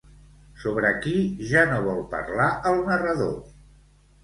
Sobre 0.61 0.89
qui 1.03 1.13
ja 1.51 1.67
no 1.73 1.77
vol 1.89 2.03
parlar 2.15 2.49
el 2.73 2.83
narrador? 2.91 3.39